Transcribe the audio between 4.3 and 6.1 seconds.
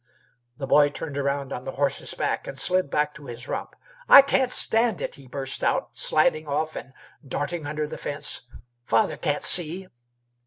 stand it!" he burst out,